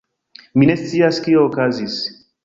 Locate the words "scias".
0.79-1.19